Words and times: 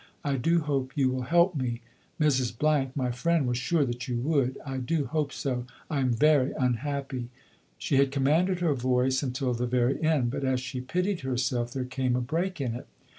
I 0.23 0.35
do 0.35 0.61
hope 0.61 0.93
you 0.97 1.11
will 1.11 1.21
help 1.29 1.53
me. 1.53 1.81
Mrs., 2.19 2.59
my 2.95 3.11
friend, 3.11 3.45
was 3.47 3.59
sure 3.59 3.85
that 3.85 4.07
you 4.07 4.17
would. 4.17 4.57
I 4.65 4.77
do 4.77 5.05
hope 5.05 5.31
so. 5.31 5.67
I 5.91 5.99
am 5.99 6.11
very 6.11 6.53
unhappy." 6.59 7.29
She 7.77 7.97
had 7.97 8.09
commanded 8.11 8.61
her 8.61 8.73
voice 8.73 9.21
until 9.21 9.53
the 9.53 9.67
very 9.67 10.01
end; 10.01 10.31
but 10.31 10.43
as 10.43 10.59
she 10.59 10.81
pitied 10.81 11.19
herself 11.19 11.71
there 11.71 11.85
came 11.85 12.15
a 12.15 12.19
break 12.19 12.59
in 12.59 12.73
it. 12.73 12.87